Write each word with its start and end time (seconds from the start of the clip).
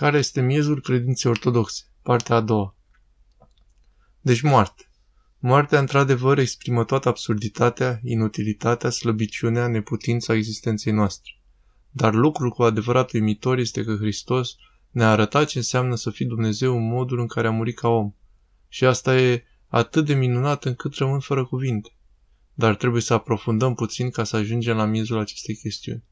Care 0.00 0.18
este 0.18 0.40
miezul 0.40 0.80
credinței 0.80 1.30
ortodoxe? 1.30 1.82
Partea 2.02 2.36
a 2.36 2.40
doua. 2.40 2.76
Deci 4.20 4.40
moarte. 4.40 4.90
Moartea 5.38 5.78
într-adevăr 5.78 6.38
exprimă 6.38 6.84
toată 6.84 7.08
absurditatea, 7.08 8.00
inutilitatea, 8.02 8.90
slăbiciunea, 8.90 9.66
neputința 9.66 10.34
existenței 10.34 10.92
noastre. 10.92 11.32
Dar 11.90 12.14
lucrul 12.14 12.50
cu 12.50 12.62
adevărat 12.62 13.12
uimitor 13.12 13.58
este 13.58 13.84
că 13.84 13.96
Hristos 13.96 14.54
ne-a 14.90 15.10
arătat 15.10 15.46
ce 15.46 15.58
înseamnă 15.58 15.94
să 15.94 16.10
fii 16.10 16.26
Dumnezeu 16.26 16.76
în 16.76 16.88
modul 16.88 17.18
în 17.18 17.26
care 17.26 17.46
a 17.46 17.50
murit 17.50 17.78
ca 17.78 17.88
om. 17.88 18.12
Și 18.68 18.84
asta 18.84 19.16
e 19.16 19.44
atât 19.66 20.06
de 20.06 20.14
minunat 20.14 20.64
încât 20.64 20.94
rămân 20.94 21.20
fără 21.20 21.44
cuvinte. 21.44 21.96
Dar 22.54 22.76
trebuie 22.76 23.02
să 23.02 23.14
aprofundăm 23.14 23.74
puțin 23.74 24.10
ca 24.10 24.24
să 24.24 24.36
ajungem 24.36 24.76
la 24.76 24.84
miezul 24.84 25.18
acestei 25.18 25.54
chestiuni. 25.54 26.04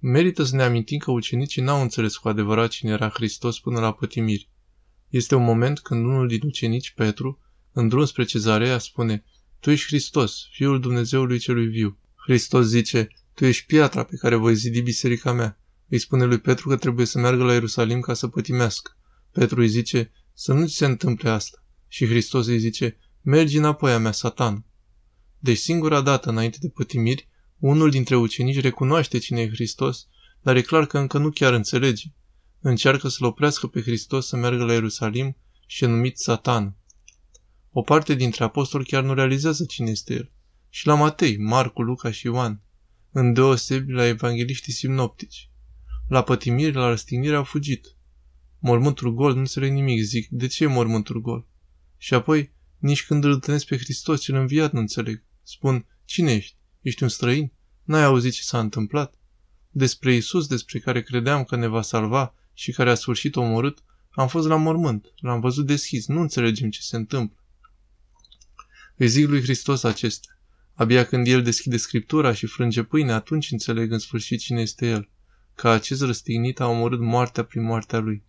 Merită 0.00 0.42
să 0.42 0.56
ne 0.56 0.62
amintim 0.62 0.98
că 0.98 1.10
ucenicii 1.10 1.62
n-au 1.62 1.82
înțeles 1.82 2.16
cu 2.16 2.28
adevărat 2.28 2.70
cine 2.70 2.90
era 2.90 3.08
Hristos 3.08 3.58
până 3.60 3.80
la 3.80 3.92
pătimiri. 3.92 4.50
Este 5.08 5.34
un 5.34 5.44
moment 5.44 5.78
când 5.78 6.04
unul 6.04 6.28
din 6.28 6.40
ucenici, 6.44 6.92
Petru, 6.94 7.40
în 7.72 7.88
drum 7.88 8.04
spre 8.04 8.24
cezarea, 8.24 8.78
spune, 8.78 9.24
Tu 9.60 9.70
ești 9.70 9.86
Hristos, 9.86 10.48
Fiul 10.50 10.80
Dumnezeului 10.80 11.38
celui 11.38 11.66
viu. 11.66 11.98
Hristos 12.14 12.66
zice, 12.66 13.08
Tu 13.34 13.44
ești 13.44 13.66
piatra 13.66 14.02
pe 14.04 14.16
care 14.16 14.34
voi 14.34 14.54
zidi 14.54 14.80
biserica 14.80 15.32
mea. 15.32 15.60
Îi 15.88 15.98
spune 15.98 16.24
lui 16.24 16.38
Petru 16.38 16.68
că 16.68 16.76
trebuie 16.76 17.06
să 17.06 17.18
meargă 17.18 17.44
la 17.44 17.52
Ierusalim 17.52 18.00
ca 18.00 18.14
să 18.14 18.28
pătimească. 18.28 18.96
Petru 19.32 19.60
îi 19.60 19.68
zice, 19.68 20.12
să 20.34 20.52
nu 20.52 20.66
ți 20.66 20.74
se 20.74 20.84
întâmple 20.86 21.30
asta. 21.30 21.64
Și 21.88 22.06
Hristos 22.06 22.46
îi 22.46 22.58
zice, 22.58 22.98
mergi 23.22 23.56
înapoi 23.56 23.92
a 23.92 23.98
mea, 23.98 24.12
satan. 24.12 24.64
Deci 25.38 25.58
singura 25.58 26.00
dată 26.00 26.30
înainte 26.30 26.58
de 26.60 26.68
pătimiri, 26.68 27.28
unul 27.58 27.90
dintre 27.90 28.16
ucenici 28.16 28.60
recunoaște 28.60 29.18
cine 29.18 29.40
e 29.40 29.48
Hristos, 29.48 30.06
dar 30.42 30.56
e 30.56 30.60
clar 30.60 30.86
că 30.86 30.98
încă 30.98 31.18
nu 31.18 31.30
chiar 31.30 31.52
înțelege. 31.52 32.06
Încearcă 32.60 33.08
să-l 33.08 33.26
oprească 33.26 33.66
pe 33.66 33.80
Hristos 33.80 34.26
să 34.26 34.36
meargă 34.36 34.64
la 34.64 34.72
Ierusalim 34.72 35.36
și 35.66 35.84
e 35.84 35.86
numit 35.86 36.18
Satan. 36.18 36.76
O 37.70 37.82
parte 37.82 38.14
dintre 38.14 38.44
apostoli 38.44 38.84
chiar 38.84 39.02
nu 39.02 39.14
realizează 39.14 39.64
cine 39.64 39.90
este 39.90 40.14
el. 40.14 40.30
Și 40.68 40.86
la 40.86 40.94
Matei, 40.94 41.38
Marcu, 41.38 41.82
Luca 41.82 42.10
și 42.10 42.26
Ioan, 42.26 42.62
îndeosebi 43.12 43.92
la 43.92 44.06
evangeliștii 44.06 44.72
simnoptici. 44.72 45.50
La 46.08 46.22
pătimiri, 46.22 46.74
la 46.74 46.88
răstignire 46.88 47.36
au 47.36 47.44
fugit. 47.44 47.96
Mormântul 48.58 49.14
gol 49.14 49.32
nu 49.32 49.38
înțeleg 49.38 49.72
nimic, 49.72 50.02
zic, 50.02 50.28
de 50.28 50.46
ce 50.46 50.64
e 50.64 50.66
mormântul 50.66 51.20
gol? 51.20 51.46
Și 51.96 52.14
apoi, 52.14 52.52
nici 52.78 53.06
când 53.06 53.24
îl 53.24 53.30
întâlnesc 53.30 53.66
pe 53.66 53.78
Hristos 53.78 54.20
cel 54.20 54.34
înviat 54.34 54.72
nu 54.72 54.80
înțeleg. 54.80 55.24
Spun, 55.42 55.86
cine 56.04 56.32
ești? 56.32 56.57
Ești 56.80 57.02
un 57.02 57.08
străin? 57.08 57.52
N-ai 57.84 58.04
auzit 58.04 58.32
ce 58.32 58.42
s-a 58.42 58.58
întâmplat? 58.58 59.14
Despre 59.70 60.14
Isus, 60.14 60.46
despre 60.46 60.78
care 60.78 61.02
credeam 61.02 61.44
că 61.44 61.56
ne 61.56 61.66
va 61.66 61.82
salva 61.82 62.34
și 62.54 62.72
care 62.72 62.90
a 62.90 62.94
sfârșit 62.94 63.36
omorât, 63.36 63.82
am 64.10 64.28
fost 64.28 64.46
la 64.46 64.56
mormânt, 64.56 65.12
l-am 65.16 65.40
văzut 65.40 65.66
deschis, 65.66 66.06
nu 66.06 66.20
înțelegem 66.20 66.70
ce 66.70 66.80
se 66.80 66.96
întâmplă. 66.96 67.42
Îi 68.96 69.08
zic 69.08 69.28
lui 69.28 69.42
Hristos 69.42 69.82
acestea. 69.82 70.38
Abia 70.74 71.04
când 71.04 71.26
el 71.26 71.42
deschide 71.42 71.76
Scriptura 71.76 72.32
și 72.32 72.46
frânge 72.46 72.82
pâine, 72.82 73.12
atunci 73.12 73.50
înțeleg 73.50 73.92
în 73.92 73.98
sfârșit 73.98 74.40
cine 74.40 74.60
este 74.60 74.86
el, 74.86 75.08
că 75.54 75.68
acest 75.68 76.02
răstignit 76.02 76.60
a 76.60 76.66
omorât 76.66 77.00
moartea 77.00 77.44
prin 77.44 77.62
moartea 77.62 77.98
lui. 77.98 78.24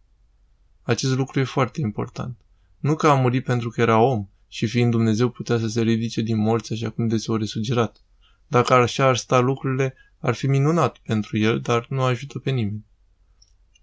Acest 0.82 1.16
lucru 1.16 1.40
e 1.40 1.44
foarte 1.44 1.82
important. 1.82 2.38
Nu 2.80 2.96
că 2.96 3.08
a 3.08 3.14
murit 3.14 3.44
pentru 3.44 3.70
că 3.70 3.82
era 3.82 3.98
om 3.98 4.28
și 4.48 4.68
fiind 4.68 4.92
Dumnezeu 4.92 5.30
putea 5.30 5.60
să 5.60 5.68
se 5.68 5.82
ridice 5.82 6.22
din 6.22 6.38
morți 6.38 6.74
așa 6.74 6.90
cum 6.90 7.08
deseori 7.08 7.48
sugerat. 7.48 8.04
Dacă 8.50 8.74
așa 8.74 9.06
ar 9.06 9.18
sta 9.18 9.40
lucrurile, 9.40 9.96
ar 10.20 10.34
fi 10.34 10.48
minunat 10.48 10.98
pentru 10.98 11.38
el, 11.38 11.60
dar 11.60 11.86
nu 11.90 12.02
ajută 12.02 12.40
pe 12.40 12.50
nimeni. 12.50 12.86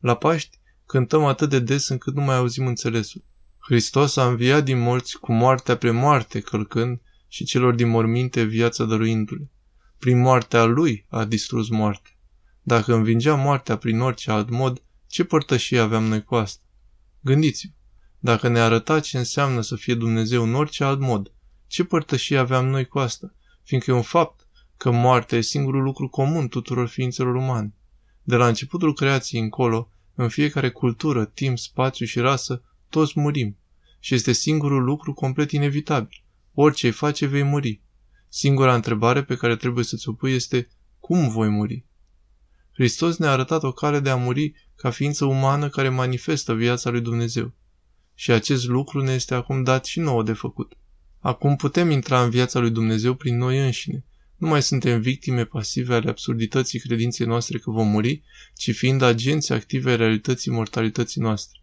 La 0.00 0.16
Paști 0.16 0.58
cântăm 0.86 1.24
atât 1.24 1.48
de 1.48 1.58
des 1.58 1.88
încât 1.88 2.14
nu 2.14 2.22
mai 2.22 2.36
auzim 2.36 2.66
înțelesul. 2.66 3.24
Hristos 3.58 4.16
a 4.16 4.26
înviat 4.26 4.64
din 4.64 4.78
morți 4.78 5.18
cu 5.18 5.32
moartea 5.32 5.76
pre 5.76 5.90
moarte 5.90 6.40
călcând 6.40 7.00
și 7.28 7.44
celor 7.44 7.74
din 7.74 7.88
morminte 7.88 8.42
viața 8.42 8.84
dăruindu-le. 8.84 9.50
Prin 9.98 10.20
moartea 10.20 10.64
lui 10.64 11.06
a 11.08 11.24
distrus 11.24 11.68
moartea. 11.68 12.12
Dacă 12.62 12.94
învingea 12.94 13.34
moartea 13.34 13.76
prin 13.76 14.00
orice 14.00 14.30
alt 14.30 14.50
mod, 14.50 14.82
ce 15.06 15.24
părtășie 15.24 15.78
aveam 15.78 16.04
noi 16.04 16.22
cu 16.22 16.34
asta? 16.34 16.62
Gândiți-vă, 17.20 17.72
dacă 18.18 18.48
ne 18.48 18.60
arăta 18.60 19.00
ce 19.00 19.18
înseamnă 19.18 19.60
să 19.60 19.76
fie 19.76 19.94
Dumnezeu 19.94 20.42
în 20.42 20.54
orice 20.54 20.84
alt 20.84 21.00
mod, 21.00 21.32
ce 21.66 21.84
părtășie 21.84 22.38
aveam 22.38 22.66
noi 22.66 22.86
cu 22.86 22.98
asta? 22.98 23.34
Fiindcă 23.62 23.90
e 23.90 23.94
un 23.94 24.02
fapt 24.02 24.45
că 24.76 24.90
moartea 24.90 25.38
e 25.38 25.40
singurul 25.40 25.82
lucru 25.82 26.08
comun 26.08 26.48
tuturor 26.48 26.88
ființelor 26.88 27.34
umane. 27.34 27.74
De 28.22 28.36
la 28.36 28.46
începutul 28.46 28.94
creației 28.94 29.42
încolo, 29.42 29.90
în 30.14 30.28
fiecare 30.28 30.70
cultură, 30.70 31.24
timp, 31.24 31.58
spațiu 31.58 32.06
și 32.06 32.20
rasă, 32.20 32.62
toți 32.88 33.20
murim. 33.20 33.56
Și 33.98 34.14
este 34.14 34.32
singurul 34.32 34.84
lucru 34.84 35.12
complet 35.12 35.50
inevitabil. 35.50 36.22
Orice 36.54 36.90
face, 36.90 37.26
vei 37.26 37.42
muri. 37.42 37.80
Singura 38.28 38.74
întrebare 38.74 39.24
pe 39.24 39.36
care 39.36 39.56
trebuie 39.56 39.84
să 39.84 39.96
ți-o 39.96 40.12
pui 40.12 40.32
este 40.32 40.68
cum 41.00 41.28
voi 41.28 41.48
muri? 41.48 41.84
Hristos 42.72 43.16
ne-a 43.16 43.30
arătat 43.30 43.62
o 43.62 43.72
cale 43.72 44.00
de 44.00 44.10
a 44.10 44.16
muri 44.16 44.54
ca 44.76 44.90
ființă 44.90 45.24
umană 45.24 45.68
care 45.68 45.88
manifestă 45.88 46.54
viața 46.54 46.90
lui 46.90 47.00
Dumnezeu. 47.00 47.52
Și 48.14 48.30
acest 48.30 48.66
lucru 48.66 49.02
ne 49.02 49.12
este 49.12 49.34
acum 49.34 49.62
dat 49.62 49.84
și 49.84 50.00
nouă 50.00 50.22
de 50.22 50.32
făcut. 50.32 50.76
Acum 51.20 51.56
putem 51.56 51.90
intra 51.90 52.22
în 52.22 52.30
viața 52.30 52.58
lui 52.58 52.70
Dumnezeu 52.70 53.14
prin 53.14 53.36
noi 53.36 53.64
înșine. 53.64 54.04
Nu 54.36 54.48
mai 54.48 54.62
suntem 54.62 55.00
victime 55.00 55.44
pasive 55.44 55.94
ale 55.94 56.08
absurdității 56.08 56.78
credinței 56.78 57.26
noastre 57.26 57.58
că 57.58 57.70
vom 57.70 57.88
muri, 57.88 58.22
ci 58.54 58.74
fiind 58.74 59.02
agenți 59.02 59.52
active 59.52 59.90
ai 59.90 59.96
realității 59.96 60.50
mortalității 60.50 61.20
noastre. 61.20 61.60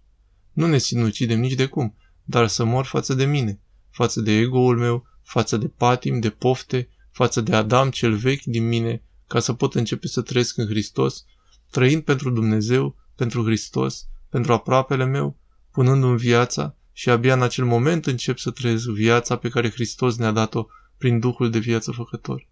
Nu 0.54 0.68
ne 0.68 0.78
sinucidem 0.78 1.40
nici 1.40 1.54
de 1.54 1.66
cum, 1.66 1.96
dar 2.24 2.48
să 2.48 2.64
mor 2.64 2.86
față 2.86 3.14
de 3.14 3.26
mine, 3.26 3.62
față 3.90 4.22
de 4.22 4.32
ego-ul 4.32 4.78
meu, 4.78 5.06
față 5.24 5.58
de 5.58 5.68
patim, 5.68 6.20
de 6.20 6.30
pofte, 6.30 6.90
față 7.12 7.42
de 7.42 7.56
Adam 7.56 7.90
cel 7.90 8.16
vechi 8.16 8.44
din 8.44 8.68
mine, 8.68 9.04
ca 9.28 9.40
să 9.40 9.54
pot 9.54 9.76
începe 9.76 10.08
să 10.08 10.22
trăiesc 10.22 10.58
în 10.58 10.68
Hristos, 10.68 11.26
trăind 11.72 12.04
pentru 12.04 12.30
Dumnezeu, 12.30 12.96
pentru 13.16 13.44
Hristos, 13.44 14.08
pentru 14.30 14.54
aproapele 14.54 15.06
meu, 15.06 15.40
punându-mi 15.72 16.18
viața 16.18 16.78
și 16.92 17.10
abia 17.10 17.34
în 17.34 17.42
acel 17.42 17.66
moment 17.66 18.06
încep 18.06 18.38
să 18.38 18.52
trăiesc 18.52 18.88
viața 18.90 19.36
pe 19.36 19.50
care 19.50 19.70
Hristos 19.70 20.18
ne-a 20.18 20.32
dat-o 20.32 20.66
prin 20.98 21.20
Duhul 21.20 21.50
de 21.50 21.60
viață 21.60 21.92
făcător. 21.92 22.52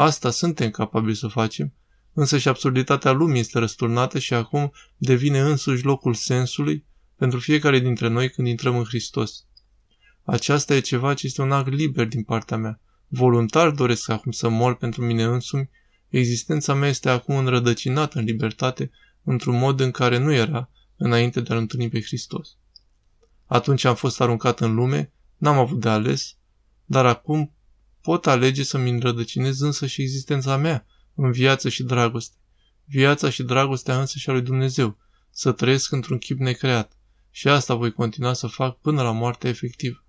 Asta 0.00 0.30
suntem 0.30 0.70
capabili 0.70 1.16
să 1.16 1.26
facem, 1.26 1.74
însă 2.12 2.38
și 2.38 2.48
absurditatea 2.48 3.12
lumii 3.12 3.40
este 3.40 3.58
răsturnată 3.58 4.18
și 4.18 4.34
acum 4.34 4.72
devine 4.96 5.40
însuși 5.40 5.84
locul 5.84 6.14
sensului 6.14 6.86
pentru 7.16 7.38
fiecare 7.38 7.78
dintre 7.78 8.08
noi 8.08 8.30
când 8.30 8.48
intrăm 8.48 8.76
în 8.76 8.84
Hristos. 8.84 9.44
Aceasta 10.24 10.74
e 10.74 10.80
ceva 10.80 11.14
ce 11.14 11.26
este 11.26 11.42
un 11.42 11.52
act 11.52 11.68
liber 11.68 12.06
din 12.06 12.22
partea 12.22 12.56
mea. 12.56 12.80
Voluntar 13.06 13.70
doresc 13.70 14.08
acum 14.08 14.32
să 14.32 14.48
mor 14.48 14.76
pentru 14.76 15.04
mine 15.04 15.22
însumi. 15.22 15.70
Existența 16.08 16.74
mea 16.74 16.88
este 16.88 17.08
acum 17.08 17.36
înrădăcinată 17.36 18.18
în 18.18 18.24
libertate 18.24 18.90
într-un 19.22 19.58
mod 19.58 19.80
în 19.80 19.90
care 19.90 20.18
nu 20.18 20.32
era 20.32 20.70
înainte 20.96 21.40
de 21.40 21.52
a-L 21.52 21.58
întâlni 21.58 21.88
pe 21.88 22.02
Hristos. 22.02 22.56
Atunci 23.46 23.84
am 23.84 23.94
fost 23.94 24.20
aruncat 24.20 24.60
în 24.60 24.74
lume, 24.74 25.12
n-am 25.36 25.58
avut 25.58 25.80
de 25.80 25.88
ales, 25.88 26.36
dar 26.84 27.06
acum 27.06 27.52
pot 28.02 28.26
alege 28.26 28.62
să-mi 28.62 28.90
înrădăcinez 28.90 29.60
însă 29.60 29.86
și 29.86 30.02
existența 30.02 30.56
mea 30.56 30.86
în 31.14 31.32
viață 31.32 31.68
și 31.68 31.82
dragoste. 31.82 32.36
Viața 32.84 33.30
și 33.30 33.42
dragostea 33.42 34.00
însă 34.00 34.18
și 34.18 34.30
a 34.30 34.32
lui 34.32 34.42
Dumnezeu, 34.42 34.96
să 35.30 35.52
trăiesc 35.52 35.92
într-un 35.92 36.18
chip 36.18 36.38
necreat. 36.38 36.92
Și 37.30 37.48
asta 37.48 37.74
voi 37.74 37.92
continua 37.92 38.32
să 38.32 38.46
fac 38.46 38.78
până 38.78 39.02
la 39.02 39.12
moartea 39.12 39.50
efectivă. 39.50 40.04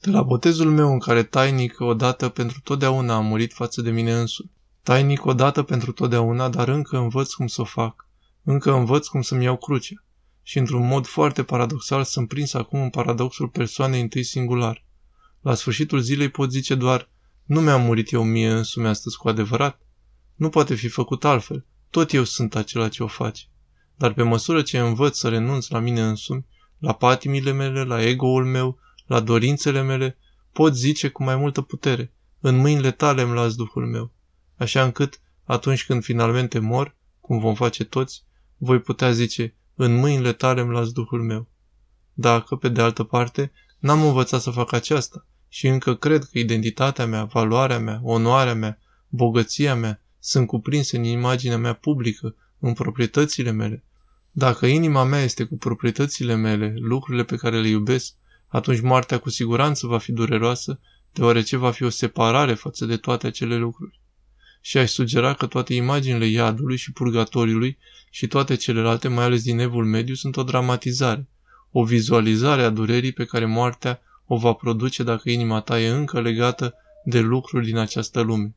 De 0.00 0.10
la 0.10 0.22
botezul 0.22 0.70
meu 0.70 0.92
în 0.92 0.98
care 0.98 1.22
tainic 1.22 1.80
odată 1.80 2.28
pentru 2.28 2.60
totdeauna 2.60 3.14
a 3.14 3.20
murit 3.20 3.52
față 3.52 3.82
de 3.82 3.90
mine 3.90 4.12
însumi. 4.12 4.50
Tainic 4.82 5.24
odată 5.24 5.62
pentru 5.62 5.92
totdeauna, 5.92 6.48
dar 6.48 6.68
încă 6.68 6.96
învăț 6.96 7.32
cum 7.32 7.46
să 7.46 7.60
o 7.60 7.64
fac. 7.64 8.08
Încă 8.42 8.72
învăț 8.72 9.06
cum 9.06 9.22
să-mi 9.22 9.44
iau 9.44 9.56
crucea. 9.56 10.04
Și 10.42 10.58
într-un 10.58 10.86
mod 10.86 11.06
foarte 11.06 11.42
paradoxal 11.42 12.04
sunt 12.04 12.28
prins 12.28 12.54
acum 12.54 12.82
în 12.82 12.90
paradoxul 12.90 13.48
persoanei 13.48 14.00
întâi 14.00 14.22
singular. 14.22 14.84
La 15.40 15.54
sfârșitul 15.54 16.00
zilei 16.00 16.28
pot 16.28 16.50
zice 16.50 16.74
doar, 16.74 17.08
nu 17.44 17.60
mi-am 17.60 17.82
murit 17.82 18.12
eu 18.12 18.24
mie 18.24 18.50
însumi 18.50 18.86
astăzi 18.86 19.16
cu 19.16 19.28
adevărat. 19.28 19.80
Nu 20.34 20.48
poate 20.48 20.74
fi 20.74 20.88
făcut 20.88 21.24
altfel. 21.24 21.66
Tot 21.90 22.12
eu 22.12 22.24
sunt 22.24 22.54
acela 22.54 22.88
ce 22.88 23.02
o 23.02 23.06
face. 23.06 23.44
Dar 23.96 24.12
pe 24.12 24.22
măsură 24.22 24.62
ce 24.62 24.78
învăț 24.78 25.18
să 25.18 25.28
renunț 25.28 25.68
la 25.68 25.78
mine 25.78 26.02
însumi, 26.02 26.46
la 26.78 26.92
patimile 26.92 27.52
mele, 27.52 27.84
la 27.84 28.02
ego-ul 28.02 28.44
meu, 28.44 28.78
la 29.06 29.20
dorințele 29.20 29.82
mele, 29.82 30.18
pot 30.52 30.76
zice 30.76 31.08
cu 31.08 31.22
mai 31.22 31.36
multă 31.36 31.60
putere, 31.60 32.12
în 32.40 32.56
mâinile 32.56 32.90
tale 32.90 33.22
îmi 33.22 33.34
las 33.34 33.54
Duhul 33.54 33.86
meu, 33.86 34.12
așa 34.56 34.84
încât, 34.84 35.20
atunci 35.44 35.86
când 35.86 36.02
finalmente 36.02 36.58
mor, 36.58 36.96
cum 37.20 37.38
vom 37.38 37.54
face 37.54 37.84
toți, 37.84 38.24
voi 38.56 38.80
putea 38.80 39.12
zice, 39.12 39.54
în 39.74 39.94
mâinile 39.94 40.32
tale 40.32 40.60
îmi 40.60 40.72
las 40.72 40.92
Duhul 40.92 41.22
meu. 41.22 41.48
Dacă, 42.12 42.56
pe 42.56 42.68
de 42.68 42.80
altă 42.80 43.04
parte, 43.04 43.52
n-am 43.78 44.02
învățat 44.02 44.40
să 44.40 44.50
fac 44.50 44.72
aceasta 44.72 45.24
și 45.52 45.66
încă 45.66 45.94
cred 45.94 46.24
că 46.24 46.38
identitatea 46.38 47.06
mea, 47.06 47.24
valoarea 47.24 47.78
mea, 47.78 48.00
onoarea 48.02 48.54
mea, 48.54 48.78
bogăția 49.08 49.74
mea 49.74 50.00
sunt 50.18 50.46
cuprinse 50.46 50.96
în 50.96 51.04
imaginea 51.04 51.58
mea 51.58 51.72
publică, 51.72 52.34
în 52.58 52.72
proprietățile 52.72 53.50
mele, 53.50 53.84
Dacă 54.30 54.66
inima 54.66 55.04
mea 55.04 55.22
este 55.22 55.44
cu 55.44 55.56
proprietățile 55.56 56.34
mele, 56.34 56.74
lucrurile 56.76 57.24
pe 57.24 57.36
care 57.36 57.60
le 57.60 57.68
iubesc, 57.68 58.14
atunci 58.48 58.80
moartea 58.80 59.18
cu 59.18 59.30
siguranță 59.30 59.86
va 59.86 59.98
fi 59.98 60.12
dureroasă, 60.12 60.80
deoarece 61.12 61.56
va 61.56 61.70
fi 61.70 61.82
o 61.82 61.88
separare 61.88 62.54
față 62.54 62.84
de 62.84 62.96
toate 62.96 63.26
acele 63.26 63.56
lucruri. 63.56 64.00
Și 64.60 64.78
aș 64.78 64.90
sugera 64.90 65.34
că 65.34 65.46
toate 65.46 65.74
imaginile 65.74 66.26
iadului 66.26 66.76
și 66.76 66.92
purgatoriului 66.92 67.78
și 68.10 68.26
toate 68.26 68.54
celelalte, 68.54 69.08
mai 69.08 69.24
ales 69.24 69.42
din 69.42 69.58
evul 69.58 69.84
mediu, 69.84 70.14
sunt 70.14 70.36
o 70.36 70.42
dramatizare, 70.42 71.28
o 71.70 71.84
vizualizare 71.84 72.62
a 72.62 72.70
durerii 72.70 73.12
pe 73.12 73.24
care 73.24 73.44
moartea 73.44 74.00
o 74.32 74.36
va 74.36 74.52
produce 74.52 75.02
dacă 75.02 75.30
inima 75.30 75.60
ta 75.60 75.80
e 75.80 75.88
încă 75.88 76.20
legată 76.20 76.74
de 77.04 77.20
lucruri 77.20 77.66
din 77.66 77.76
această 77.76 78.20
lume. 78.20 78.54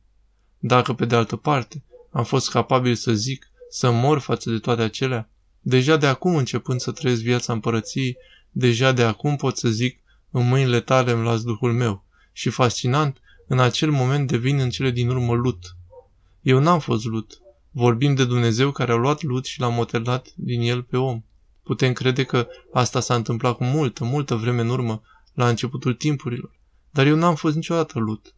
Dacă, 0.58 0.92
pe 0.92 1.04
de 1.04 1.14
altă 1.14 1.36
parte, 1.36 1.82
am 2.10 2.24
fost 2.24 2.50
capabil 2.50 2.94
să 2.94 3.12
zic, 3.12 3.50
să 3.70 3.90
mor 3.90 4.18
față 4.18 4.50
de 4.50 4.58
toate 4.58 4.82
acelea, 4.82 5.28
deja 5.60 5.96
de 5.96 6.06
acum 6.06 6.36
începând 6.36 6.80
să 6.80 6.92
trăiesc 6.92 7.22
viața 7.22 7.52
împărăției, 7.52 8.16
deja 8.50 8.92
de 8.92 9.02
acum 9.02 9.36
pot 9.36 9.56
să 9.56 9.68
zic, 9.68 10.00
în 10.30 10.48
mâinile 10.48 10.80
tale 10.80 11.10
îmi 11.10 11.24
las 11.24 11.42
Duhul 11.42 11.72
meu. 11.72 12.04
Și 12.32 12.50
fascinant, 12.50 13.18
în 13.46 13.58
acel 13.58 13.90
moment 13.90 14.26
devin 14.26 14.58
în 14.58 14.70
cele 14.70 14.90
din 14.90 15.08
urmă 15.08 15.32
lut. 15.32 15.76
Eu 16.42 16.58
n-am 16.58 16.78
fost 16.78 17.04
lut. 17.04 17.40
Vorbim 17.70 18.14
de 18.14 18.24
Dumnezeu 18.24 18.70
care 18.70 18.92
a 18.92 18.96
luat 18.96 19.22
lut 19.22 19.44
și 19.44 19.60
l-a 19.60 19.68
motelat 19.68 20.32
din 20.34 20.60
el 20.60 20.82
pe 20.82 20.96
om. 20.96 21.22
Putem 21.62 21.92
crede 21.92 22.24
că 22.24 22.46
asta 22.72 23.00
s-a 23.00 23.14
întâmplat 23.14 23.56
cu 23.56 23.64
multă, 23.64 24.04
multă 24.04 24.34
vreme 24.34 24.60
în 24.60 24.68
urmă, 24.68 25.02
la 25.34 25.48
începutul 25.48 25.94
timpurilor. 25.94 26.60
Dar 26.90 27.06
eu 27.06 27.16
n-am 27.16 27.34
fost 27.34 27.54
niciodată 27.54 27.98
lut. 27.98 28.34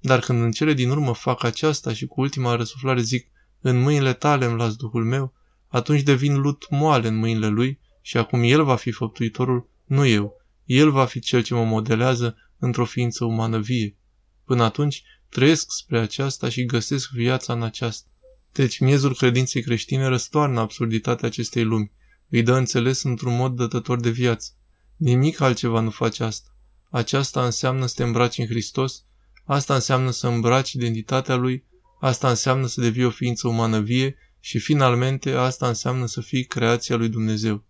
Dar 0.00 0.20
când 0.20 0.42
în 0.42 0.50
cele 0.50 0.72
din 0.72 0.90
urmă 0.90 1.14
fac 1.14 1.44
aceasta 1.44 1.92
și 1.92 2.06
cu 2.06 2.20
ultima 2.20 2.54
răsuflare 2.54 3.00
zic, 3.00 3.30
în 3.60 3.80
mâinile 3.80 4.12
tale 4.12 4.44
îmi 4.44 4.58
las 4.58 4.74
Duhul 4.74 5.04
meu, 5.04 5.34
atunci 5.68 6.02
devin 6.02 6.40
lut 6.40 6.66
moale 6.70 7.08
în 7.08 7.16
mâinile 7.16 7.46
lui 7.46 7.80
și 8.00 8.16
acum 8.16 8.42
el 8.42 8.64
va 8.64 8.76
fi 8.76 8.90
făptuitorul, 8.90 9.68
nu 9.84 10.06
eu. 10.06 10.32
El 10.64 10.90
va 10.90 11.04
fi 11.04 11.20
cel 11.20 11.42
ce 11.42 11.54
mă 11.54 11.64
modelează 11.64 12.36
într-o 12.58 12.84
ființă 12.84 13.24
umană 13.24 13.58
vie. 13.58 13.96
Până 14.44 14.62
atunci, 14.62 15.02
trăiesc 15.28 15.66
spre 15.72 15.98
aceasta 15.98 16.48
și 16.48 16.64
găsesc 16.64 17.10
viața 17.10 17.52
în 17.52 17.62
aceasta. 17.62 18.08
Deci, 18.52 18.78
miezul 18.78 19.14
credinței 19.14 19.62
creștine 19.62 20.06
răstoarnă 20.06 20.60
absurditatea 20.60 21.28
acestei 21.28 21.64
lumi, 21.64 21.92
îi 22.28 22.42
dă 22.42 22.52
înțeles 22.52 23.02
într-un 23.02 23.36
mod 23.36 23.56
dătător 23.56 24.00
de 24.00 24.10
viață. 24.10 24.50
Nimic 24.96 25.40
altceva 25.40 25.80
nu 25.80 25.90
face 25.90 26.24
asta. 26.24 26.48
Aceasta 26.90 27.44
înseamnă 27.44 27.86
să 27.86 27.94
te 27.96 28.02
îmbraci 28.02 28.38
în 28.38 28.46
Hristos, 28.46 29.04
asta 29.44 29.74
înseamnă 29.74 30.10
să 30.10 30.26
îmbraci 30.26 30.72
identitatea 30.72 31.34
Lui, 31.34 31.64
asta 32.00 32.28
înseamnă 32.28 32.66
să 32.66 32.80
devii 32.80 33.04
o 33.04 33.10
ființă 33.10 33.48
umană 33.48 33.80
vie 33.80 34.16
și, 34.40 34.58
finalmente, 34.58 35.30
asta 35.30 35.68
înseamnă 35.68 36.06
să 36.06 36.20
fii 36.20 36.44
creația 36.44 36.96
lui 36.96 37.08
Dumnezeu. 37.08 37.64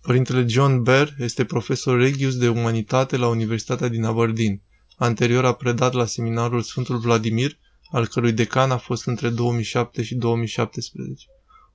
Părintele 0.00 0.46
John 0.46 0.82
Bear 0.82 1.14
este 1.18 1.44
profesor 1.44 1.98
regius 1.98 2.36
de 2.36 2.48
umanitate 2.48 3.16
la 3.16 3.28
Universitatea 3.28 3.88
din 3.88 4.04
Aberdeen. 4.04 4.62
Anterior 4.96 5.44
a 5.44 5.52
predat 5.52 5.92
la 5.92 6.04
seminarul 6.06 6.62
Sfântul 6.62 6.98
Vladimir, 6.98 7.58
al 7.90 8.06
cărui 8.06 8.32
decan 8.32 8.70
a 8.70 8.76
fost 8.76 9.06
între 9.06 9.28
2007 9.28 10.02
și 10.02 10.14
2017. 10.14 11.26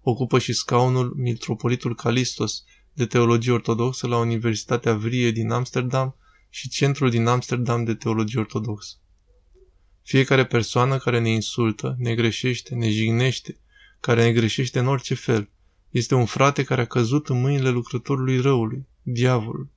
Ocupă 0.01 0.39
și 0.39 0.53
scaunul 0.53 1.13
Mitropolitul 1.17 1.95
Calistos 1.95 2.63
de 2.94 3.06
teologie 3.06 3.51
ortodoxă 3.51 4.07
la 4.07 4.18
Universitatea 4.18 4.94
Vrie 4.94 5.31
din 5.31 5.51
Amsterdam 5.51 6.16
și 6.50 6.69
Centrul 6.69 7.10
din 7.10 7.28
Amsterdam 7.28 7.84
de 7.84 7.94
teologie 7.94 8.40
ortodoxă. 8.40 8.95
Fiecare 10.04 10.45
persoană 10.45 10.98
care 10.98 11.19
ne 11.19 11.30
insultă, 11.30 11.95
ne 11.98 12.16
greșește, 12.16 12.75
ne 12.75 12.90
jignește, 12.90 13.60
care 14.00 14.24
ne 14.24 14.31
greșește 14.31 14.80
în 14.80 14.88
orice 14.88 15.13
fel, 15.13 15.50
este 15.90 16.16
un 16.16 16.25
frate 16.25 16.63
care 16.63 16.81
a 16.81 16.86
căzut 16.86 17.30
în 17.30 17.42
mâinile 17.42 17.69
lucrătorului 17.69 18.40
răului, 18.40 18.88
diavolul. 19.01 19.69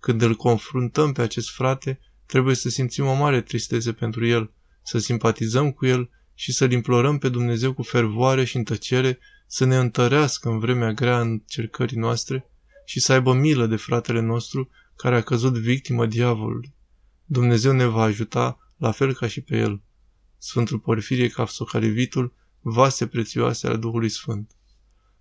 Când 0.00 0.22
îl 0.22 0.34
confruntăm 0.34 1.12
pe 1.12 1.22
acest 1.22 1.50
frate, 1.50 2.00
trebuie 2.26 2.54
să 2.54 2.68
simțim 2.68 3.06
o 3.06 3.14
mare 3.14 3.40
tristeze 3.40 3.92
pentru 3.92 4.26
el, 4.26 4.52
să 4.82 4.98
simpatizăm 4.98 5.72
cu 5.72 5.86
el 5.86 6.10
și 6.34 6.52
să-l 6.52 6.72
implorăm 6.72 7.18
pe 7.18 7.28
Dumnezeu 7.28 7.72
cu 7.72 7.82
fervoare 7.82 8.44
și 8.44 8.56
în 8.56 8.64
tăcere 8.64 9.18
să 9.46 9.64
ne 9.64 9.76
întărească 9.76 10.48
în 10.48 10.58
vremea 10.58 10.92
grea 10.92 11.20
în 11.20 11.42
cercării 11.46 11.96
noastre 11.96 12.50
și 12.88 13.00
să 13.00 13.12
aibă 13.12 13.32
milă 13.32 13.66
de 13.66 13.76
fratele 13.76 14.20
nostru 14.20 14.68
care 14.96 15.16
a 15.16 15.22
căzut 15.22 15.58
victimă 15.58 16.06
diavolului. 16.06 16.74
Dumnezeu 17.24 17.72
ne 17.72 17.84
va 17.84 18.02
ajuta 18.02 18.58
la 18.76 18.90
fel 18.90 19.14
ca 19.14 19.26
și 19.26 19.40
pe 19.40 19.56
el. 19.56 19.82
Sfântul 20.38 20.78
Porfirie 20.78 21.28
Cafsocalivitul, 21.28 22.34
vase 22.60 23.06
prețioase 23.06 23.66
ale 23.66 23.76
Duhului 23.76 24.08
Sfânt. 24.08 24.50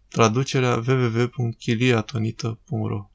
Traducerea 0.08 0.84
www.chiliatonita.ro 0.88 3.10